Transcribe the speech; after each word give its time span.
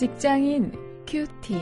직장인 0.00 0.72
큐티. 1.06 1.52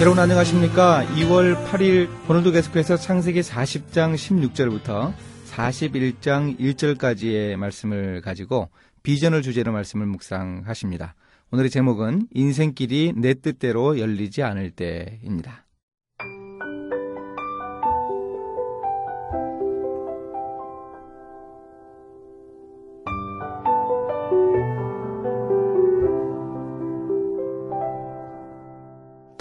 여러분 0.00 0.18
안녕하십니까? 0.18 1.04
2월 1.14 1.62
8일 1.66 2.08
오늘도 2.26 2.52
계속해서 2.52 2.96
창세기 2.96 3.42
40장 3.42 4.14
16절부터 4.14 5.12
41장 5.50 6.58
1절까지의 6.58 7.56
말씀을 7.56 8.22
가지고 8.22 8.70
비전을 9.02 9.42
주제로 9.42 9.72
말씀을 9.72 10.06
묵상하십니다. 10.06 11.14
오늘의 11.50 11.68
제목은 11.68 12.28
인생길이 12.32 13.12
내 13.14 13.34
뜻대로 13.34 13.98
열리지 13.98 14.42
않을 14.42 14.70
때입니다. 14.70 15.66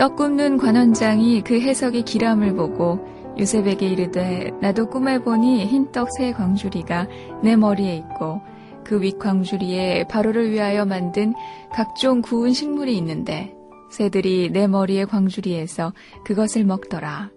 떡 0.01 0.15
굽는 0.15 0.57
관원장이 0.57 1.43
그 1.43 1.61
해석의 1.61 2.01
기람을 2.01 2.55
보고 2.55 3.05
요셉에게 3.37 3.87
이르되 3.87 4.49
나도 4.59 4.89
꿈을 4.89 5.21
보니 5.21 5.67
흰떡 5.67 6.09
새 6.17 6.31
광주리가 6.31 7.07
내 7.43 7.55
머리에 7.55 7.97
있고 7.97 8.41
그 8.83 8.99
윗 8.99 9.19
광주리에 9.19 10.05
바로를 10.05 10.49
위하여 10.49 10.85
만든 10.85 11.35
각종 11.71 12.23
구운 12.23 12.51
식물이 12.51 12.97
있는데 12.97 13.53
새들이 13.91 14.49
내 14.51 14.65
머리의 14.65 15.05
광주리에서 15.05 15.93
그것을 16.25 16.63
먹더라. 16.63 17.29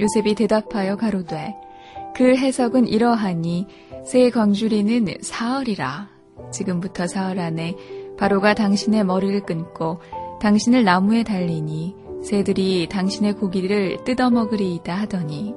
요셉이 0.00 0.34
대답하여 0.34 0.96
가로되 0.96 1.54
그 2.16 2.34
해석은 2.34 2.88
이러하니 2.88 3.66
새 4.06 4.30
광주리는 4.30 5.08
사흘이라. 5.20 6.08
지금부터 6.52 7.06
사흘 7.06 7.38
안에 7.38 7.76
바로가 8.16 8.54
당신의 8.54 9.04
머리를 9.04 9.42
끊고 9.42 10.00
당신을 10.42 10.82
나무에 10.82 11.22
달리니 11.22 11.94
새들이 12.24 12.88
당신의 12.88 13.34
고기를 13.34 13.98
뜯어먹으리이다 14.04 14.92
하더니 14.92 15.54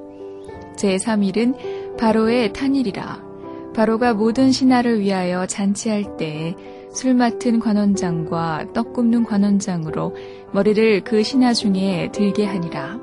제3일은 0.76 1.96
바로의 1.96 2.52
탄일이라. 2.52 3.26
바로가 3.74 4.14
모든 4.14 4.52
신하를 4.52 5.00
위하여 5.00 5.44
잔치할 5.44 6.16
때에 6.16 6.54
술 6.92 7.14
맡은 7.14 7.58
관원장과 7.58 8.68
떡 8.74 8.92
굽는 8.92 9.24
관원장으로 9.24 10.14
머리를 10.52 11.02
그 11.02 11.24
신하 11.24 11.52
중에 11.52 12.10
들게 12.12 12.46
하니라. 12.46 13.00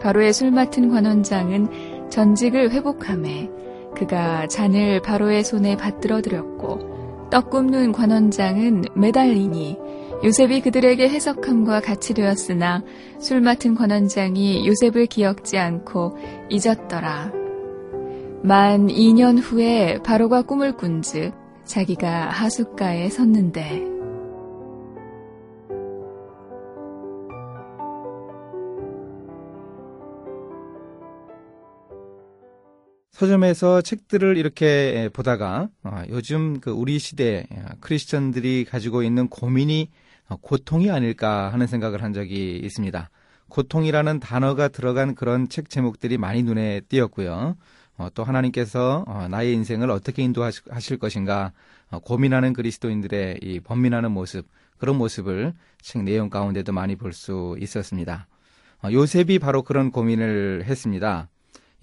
바로의 0.00 0.32
술 0.32 0.52
맡은 0.52 0.90
관원장은 0.90 2.08
전직을 2.08 2.70
회복함에 2.70 3.50
그가 3.96 4.46
잔을 4.46 5.02
바로의 5.02 5.42
손에 5.42 5.76
받들어 5.76 6.22
드렸고 6.22 7.28
떡 7.30 7.50
굽는 7.50 7.90
관원장은 7.90 8.84
매달리니 8.94 9.76
요셉이 10.22 10.60
그들에게 10.60 11.08
해석함과 11.08 11.80
같이 11.80 12.12
되었으나 12.12 12.84
술 13.18 13.40
맡은 13.40 13.74
관원장이 13.74 14.66
요셉을 14.66 15.06
기억지 15.06 15.56
않고 15.56 16.18
잊었더라. 16.50 17.32
만 18.42 18.88
2년 18.88 19.38
후에 19.40 19.98
바로가 20.04 20.42
꿈을 20.42 20.76
꾼즉 20.76 21.32
자기가 21.64 22.28
하숫가에 22.28 23.08
섰는데 23.08 24.00
서점에서 33.12 33.82
책들을 33.82 34.38
이렇게 34.38 35.10
보다가 35.12 35.68
어, 35.82 36.02
요즘 36.08 36.60
그 36.60 36.70
우리 36.70 36.98
시대 36.98 37.46
크리스천들이 37.80 38.64
가지고 38.64 39.02
있는 39.02 39.28
고민이 39.28 39.90
고통이 40.36 40.90
아닐까 40.90 41.52
하는 41.52 41.66
생각을 41.66 42.02
한 42.02 42.12
적이 42.12 42.56
있습니다. 42.62 43.10
고통이라는 43.48 44.20
단어가 44.20 44.68
들어간 44.68 45.14
그런 45.14 45.48
책 45.48 45.70
제목들이 45.70 46.18
많이 46.18 46.42
눈에 46.42 46.80
띄었고요. 46.88 47.56
어, 47.98 48.08
또 48.14 48.24
하나님께서 48.24 49.04
어, 49.06 49.28
나의 49.28 49.52
인생을 49.54 49.90
어떻게 49.90 50.22
인도하실 50.22 50.98
것인가 50.98 51.52
고민하는 52.04 52.52
그리스도인들의 52.52 53.40
이 53.42 53.60
번민하는 53.60 54.12
모습 54.12 54.46
그런 54.78 54.96
모습을 54.96 55.52
책 55.82 56.02
내용 56.04 56.30
가운데도 56.30 56.72
많이 56.72 56.96
볼 56.96 57.12
수 57.12 57.56
있었습니다. 57.60 58.26
요셉이 58.90 59.38
바로 59.40 59.62
그런 59.62 59.90
고민을 59.90 60.64
했습니다. 60.64 61.28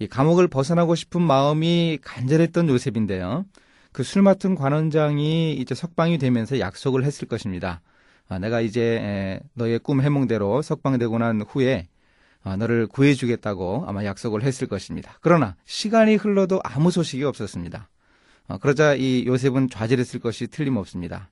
이 0.00 0.06
감옥을 0.08 0.48
벗어나고 0.48 0.94
싶은 0.94 1.20
마음이 1.22 1.98
간절했던 2.02 2.68
요셉인데요. 2.68 3.44
그 3.92 4.02
술 4.02 4.22
맡은 4.22 4.54
관원장이 4.54 5.54
이제 5.54 5.74
석방이 5.74 6.18
되면서 6.18 6.58
약속을 6.60 7.04
했을 7.04 7.28
것입니다. 7.28 7.80
아, 8.28 8.38
내가 8.38 8.60
이제 8.60 9.40
너의 9.54 9.78
꿈 9.78 10.02
해몽대로 10.02 10.62
석방되고 10.62 11.18
난 11.18 11.42
후에 11.42 11.88
아, 12.42 12.56
너를 12.56 12.86
구해주겠다고 12.86 13.84
아마 13.86 14.04
약속을 14.04 14.42
했을 14.42 14.68
것입니다. 14.68 15.18
그러나 15.20 15.56
시간이 15.64 16.16
흘러도 16.16 16.60
아무 16.62 16.90
소식이 16.90 17.24
없었습니다. 17.24 17.88
아, 18.48 18.58
그러자 18.58 18.94
이 18.94 19.24
요셉은 19.26 19.68
좌절했을 19.70 20.20
것이 20.20 20.46
틀림없습니다. 20.46 21.30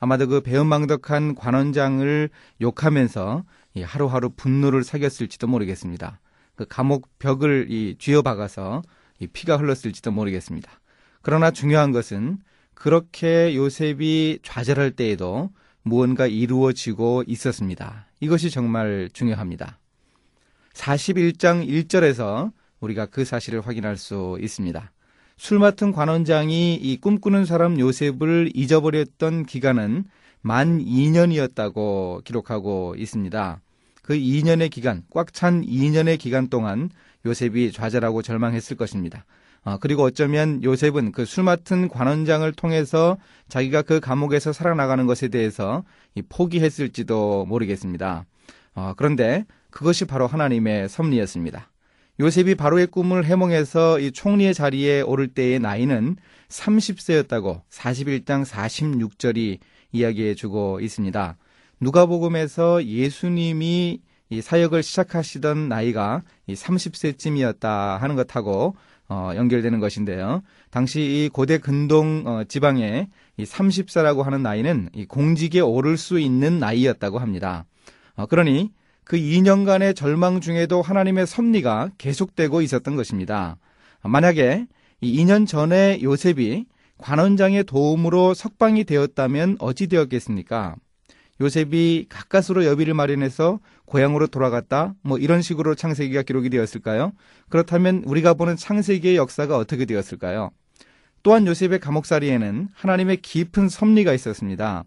아마도 0.00 0.26
그 0.26 0.40
배은망덕한 0.40 1.34
관원장을 1.34 2.30
욕하면서 2.60 3.44
하루하루 3.82 4.30
분노를 4.30 4.84
사겼을지도 4.84 5.46
모르겠습니다. 5.46 6.20
그 6.54 6.66
감옥 6.68 7.18
벽을 7.18 7.66
이 7.70 7.96
쥐어박아서 7.98 8.82
이 9.20 9.26
피가 9.26 9.56
흘렀을지도 9.56 10.10
모르겠습니다. 10.12 10.70
그러나 11.22 11.50
중요한 11.50 11.92
것은 11.92 12.38
그렇게 12.74 13.54
요셉이 13.56 14.40
좌절할 14.42 14.92
때에도 14.92 15.50
무언가 15.82 16.26
이루어지고 16.26 17.24
있었습니다. 17.26 18.06
이것이 18.20 18.50
정말 18.50 19.08
중요합니다. 19.12 19.78
41장 20.74 21.66
1절에서 21.66 22.52
우리가 22.80 23.06
그 23.06 23.24
사실을 23.24 23.60
확인할 23.60 23.96
수 23.96 24.38
있습니다. 24.40 24.92
술 25.36 25.58
맡은 25.58 25.92
관원장이 25.92 26.74
이 26.74 26.96
꿈꾸는 27.00 27.44
사람 27.44 27.78
요셉을 27.78 28.50
잊어버렸던 28.54 29.46
기간은 29.46 30.04
만 30.40 30.78
2년이었다고 30.78 32.24
기록하고 32.24 32.94
있습니다. 32.96 33.60
그 34.02 34.14
2년의 34.14 34.70
기간, 34.70 35.02
꽉 35.10 35.32
찬 35.32 35.62
2년의 35.62 36.18
기간 36.18 36.48
동안 36.48 36.90
요셉이 37.26 37.72
좌절하고 37.72 38.22
절망했을 38.22 38.76
것입니다. 38.76 39.24
어, 39.68 39.76
그리고 39.78 40.04
어쩌면 40.04 40.62
요셉은 40.62 41.12
그 41.12 41.24
술 41.26 41.44
맡은 41.44 41.88
관원장을 41.88 42.50
통해서 42.52 43.18
자기가 43.48 43.82
그 43.82 44.00
감옥에서 44.00 44.52
살아나가는 44.52 45.06
것에 45.06 45.28
대해서 45.28 45.84
포기했을지도 46.30 47.44
모르겠습니다. 47.46 48.24
어, 48.74 48.94
그런데 48.96 49.44
그것이 49.70 50.06
바로 50.06 50.26
하나님의 50.26 50.88
섭리였습니다. 50.88 51.70
요셉이 52.18 52.54
바로의 52.54 52.86
꿈을 52.86 53.26
해몽해서 53.26 54.00
이 54.00 54.10
총리의 54.10 54.54
자리에 54.54 55.02
오를 55.02 55.28
때의 55.28 55.60
나이는 55.60 56.16
30세였다고 56.48 57.60
41장 57.70 58.44
46절이 58.46 59.58
이야기해 59.92 60.34
주고 60.34 60.80
있습니다. 60.80 61.36
누가복음에서 61.80 62.84
예수님이 62.84 64.00
이 64.30 64.40
사역을 64.42 64.82
시작하시던 64.82 65.68
나이가 65.68 66.22
이 66.46 66.54
30세쯤이었다 66.54 67.98
하는 67.98 68.16
것하고 68.16 68.74
어, 69.08 69.32
연결되는 69.34 69.80
것인데요. 69.80 70.42
당시 70.70 71.00
이 71.00 71.30
고대 71.32 71.58
근동 71.58 72.24
어, 72.26 72.44
지방에 72.44 73.08
이 73.36 73.44
30세라고 73.44 74.22
하는 74.22 74.42
나이는 74.42 74.90
이 74.94 75.06
공직에 75.06 75.60
오를 75.60 75.96
수 75.96 76.18
있는 76.18 76.58
나이였다고 76.58 77.18
합니다. 77.18 77.64
어, 78.16 78.26
그러니 78.26 78.70
그 79.04 79.16
2년간의 79.16 79.96
절망 79.96 80.40
중에도 80.40 80.82
하나님의 80.82 81.26
섭리가 81.26 81.90
계속되고 81.96 82.60
있었던 82.60 82.96
것입니다. 82.96 83.56
만약에 84.02 84.66
이 85.00 85.24
2년 85.24 85.46
전에 85.46 86.00
요셉이 86.02 86.66
관원장의 86.98 87.64
도움으로 87.64 88.34
석방이 88.34 88.84
되었다면 88.84 89.56
어찌 89.60 89.86
되었겠습니까? 89.86 90.76
요셉이 91.40 92.06
가까스로 92.08 92.64
여비를 92.64 92.94
마련해서 92.94 93.60
고향으로 93.84 94.26
돌아갔다 94.26 94.94
뭐 95.02 95.18
이런 95.18 95.40
식으로 95.40 95.74
창세기가 95.74 96.22
기록이 96.22 96.50
되었을까요? 96.50 97.12
그렇다면 97.48 98.02
우리가 98.04 98.34
보는 98.34 98.56
창세기의 98.56 99.16
역사가 99.16 99.56
어떻게 99.56 99.84
되었을까요? 99.84 100.50
또한 101.22 101.46
요셉의 101.46 101.80
감옥살이에는 101.80 102.68
하나님의 102.72 103.18
깊은 103.18 103.68
섭리가 103.68 104.12
있었습니다. 104.14 104.84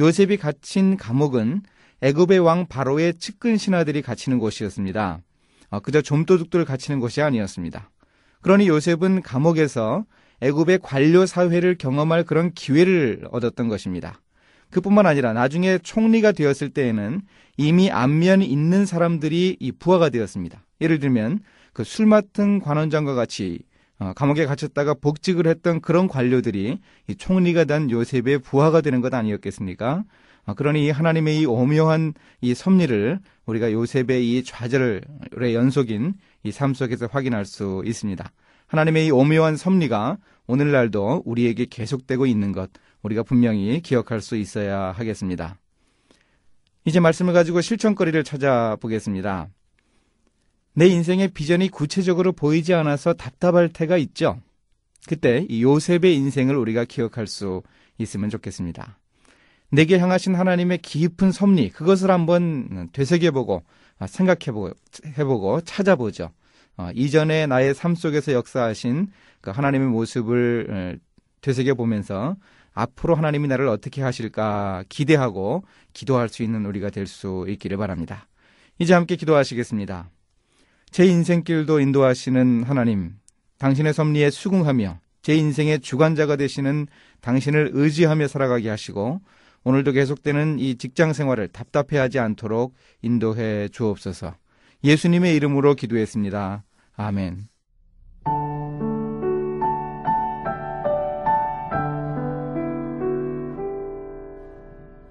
요셉이 0.00 0.36
갇힌 0.36 0.96
감옥은 0.96 1.62
애굽의 2.00 2.38
왕 2.38 2.66
바로의 2.66 3.14
측근 3.18 3.56
신하들이 3.56 4.02
갇히는 4.02 4.38
곳이었습니다. 4.38 5.20
어, 5.70 5.80
그저 5.80 6.00
좀도둑들 6.00 6.64
갇히는 6.64 7.00
곳이 7.00 7.20
아니었습니다. 7.22 7.90
그러니 8.40 8.68
요셉은 8.68 9.22
감옥에서 9.22 10.04
애굽의 10.40 10.78
관료 10.82 11.26
사회를 11.26 11.76
경험할 11.76 12.24
그런 12.24 12.52
기회를 12.52 13.26
얻었던 13.32 13.68
것입니다. 13.68 14.20
그뿐만 14.70 15.06
아니라 15.06 15.32
나중에 15.32 15.78
총리가 15.78 16.32
되었을 16.32 16.70
때에는 16.70 17.22
이미 17.56 17.90
안면이 17.90 18.44
있는 18.46 18.86
사람들이 18.86 19.56
이 19.58 19.72
부하가 19.72 20.08
되었습니다. 20.10 20.64
예를 20.80 20.98
들면 20.98 21.40
그 21.72 21.84
술 21.84 22.06
맡은 22.06 22.60
관원장과 22.60 23.14
같이 23.14 23.60
어, 24.00 24.12
감옥에 24.14 24.46
갇혔다가 24.46 24.94
복직을 24.94 25.46
했던 25.46 25.80
그런 25.80 26.06
관료들이 26.06 26.78
이 27.08 27.14
총리가 27.16 27.64
된 27.64 27.90
요셉의 27.90 28.38
부하가 28.40 28.80
되는 28.80 29.00
것 29.00 29.12
아니었겠습니까? 29.12 30.04
어, 30.46 30.54
그러니 30.54 30.90
하나님의 30.90 31.40
이 31.40 31.46
오묘한 31.46 32.14
이 32.40 32.54
섭리를 32.54 33.18
우리가 33.46 33.72
요셉의 33.72 34.28
이 34.38 34.44
좌절의 34.44 35.00
연속인 35.54 36.14
이 36.44 36.52
삶 36.52 36.74
속에서 36.74 37.08
확인할 37.10 37.44
수 37.44 37.82
있습니다. 37.84 38.30
하나님의 38.68 39.06
이 39.06 39.10
오묘한 39.10 39.56
섭리가 39.56 40.18
오늘날도 40.46 41.22
우리에게 41.26 41.66
계속되고 41.68 42.26
있는 42.26 42.52
것 42.52 42.70
우리가 43.02 43.22
분명히 43.22 43.80
기억할 43.80 44.20
수 44.20 44.36
있어야 44.36 44.92
하겠습니다. 44.92 45.56
이제 46.84 47.00
말씀을 47.00 47.32
가지고 47.32 47.60
실천거리를 47.60 48.22
찾아보겠습니다. 48.24 49.48
내 50.74 50.86
인생의 50.86 51.28
비전이 51.28 51.68
구체적으로 51.70 52.32
보이지 52.32 52.72
않아서 52.74 53.12
답답할 53.12 53.68
때가 53.68 53.96
있죠. 53.98 54.40
그때 55.06 55.46
이 55.48 55.62
요셉의 55.62 56.14
인생을 56.14 56.56
우리가 56.56 56.84
기억할 56.84 57.26
수 57.26 57.62
있으면 57.98 58.30
좋겠습니다. 58.30 58.98
내게 59.70 59.98
향하신 59.98 60.34
하나님의 60.34 60.78
깊은 60.78 61.32
섭리, 61.32 61.70
그것을 61.70 62.10
한번 62.10 62.88
되새겨보고, 62.92 63.64
생각해보고, 64.06 64.70
해보고, 65.18 65.60
찾아보죠. 65.62 66.30
어, 66.76 66.90
이전에 66.94 67.46
나의 67.46 67.74
삶 67.74 67.94
속에서 67.94 68.32
역사하신 68.32 69.08
그 69.40 69.50
하나님의 69.50 69.88
모습을 69.88 71.00
되새겨보면서 71.40 72.36
앞으로 72.74 73.14
하나님이 73.14 73.48
나를 73.48 73.66
어떻게 73.68 74.02
하실까 74.02 74.84
기대하고 74.88 75.64
기도할 75.92 76.28
수 76.28 76.42
있는 76.42 76.66
우리가 76.66 76.90
될 76.90 77.06
수 77.06 77.46
있기를 77.48 77.76
바랍니다. 77.76 78.26
이제 78.78 78.94
함께 78.94 79.16
기도하시겠습니다. 79.16 80.10
제 80.90 81.04
인생길도 81.06 81.80
인도하시는 81.80 82.62
하나님, 82.62 83.14
당신의 83.58 83.92
섭리에 83.92 84.30
수긍하며 84.30 85.00
제 85.22 85.34
인생의 85.36 85.80
주관자가 85.80 86.36
되시는 86.36 86.86
당신을 87.20 87.70
의지하며 87.72 88.28
살아가게 88.28 88.68
하시고 88.68 89.20
오늘도 89.64 89.92
계속되는 89.92 90.58
이 90.60 90.76
직장 90.76 91.12
생활을 91.12 91.48
답답해하지 91.48 92.18
않도록 92.20 92.74
인도해 93.02 93.68
주옵소서. 93.68 94.34
예수님의 94.84 95.34
이름으로 95.36 95.74
기도했습니다. 95.74 96.64
아멘. 96.96 97.57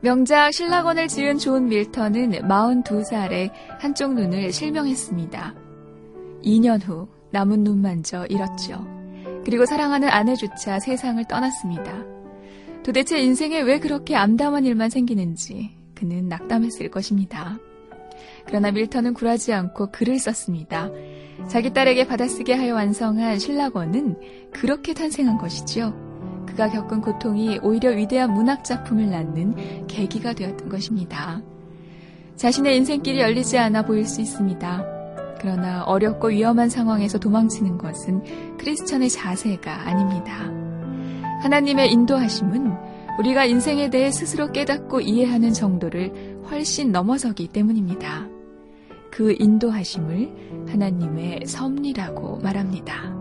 명작 0.07 0.54
실낙원을 0.54 1.10
지은 1.09 1.38
존 1.38 1.68
밀턴은 1.68 2.31
42살에 2.31 3.51
한쪽 3.77 4.13
눈을 4.13 4.54
실명했습니다. 4.54 5.54
2년 6.45 6.81
후 6.81 7.09
남은 7.31 7.65
눈만저 7.65 8.27
잃었죠. 8.27 8.88
그리고 9.44 9.65
사랑하는 9.65 10.07
아내조차 10.07 10.80
세상을 10.80 11.21
떠났습니다. 11.25 12.06
도대체 12.86 13.19
인생에 13.19 13.59
왜 13.59 13.80
그렇게 13.80 14.15
암담한 14.15 14.63
일만 14.63 14.89
생기는지 14.89 15.71
그는 15.94 16.30
낙담했을 16.30 16.89
것입니다. 16.89 17.59
그러나 18.45 18.71
밀턴은 18.71 19.13
굴하지 19.13 19.51
않고 19.51 19.92
글을 19.92 20.19
썼습니다. 20.19 20.89
자기 21.50 21.74
딸에게 21.74 22.07
받아쓰게 22.07 22.54
하여 22.54 22.75
완성한 22.75 23.39
신라권은 23.39 24.51
그렇게 24.54 24.94
탄생한 24.94 25.38
것이죠. 25.38 26.06
그가 26.57 26.69
겪은 26.71 27.01
고통이 27.01 27.59
오히려 27.62 27.92
위대한 27.92 28.33
문학 28.33 28.63
작품을 28.63 29.12
낳는 29.12 29.86
계기가 29.86 30.33
되었던 30.33 30.69
것입니다. 30.69 31.39
자신의 32.36 32.75
인생길이 32.77 33.19
열리지 33.19 33.59
않아 33.59 33.83
보일 33.83 34.07
수 34.07 34.21
있습니다. 34.21 34.83
그러나 35.39 35.83
어렵고 35.83 36.30
위험한 36.30 36.69
상황에서 36.69 37.19
도망치는 37.19 37.77
것은 37.77 38.57
크리스천의 38.57 39.12
자세가 39.12 39.88
아닙니다. 39.88 40.51
하나님의 41.44 41.92
인도하심은 41.92 42.74
우리가 43.19 43.45
인생에 43.45 43.92
대해 43.92 44.09
스스로 44.09 44.51
깨닫고 44.51 45.01
이해하는 45.01 45.54
정도를 45.54 46.42
훨씬 46.50 46.92
넘어서기 46.92 47.50
때문입니다. 47.50 48.27
그 49.12 49.36
인도하심을 49.38 50.65
하나님의 50.69 51.42
섭리라고 51.45 52.39
말합니다. 52.39 53.17